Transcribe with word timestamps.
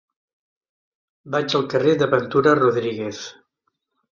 Vaig 1.35 1.55
al 1.59 1.67
carrer 1.75 1.93
de 2.01 2.07
Ventura 2.17 2.57
Rodríguez. 2.61 3.21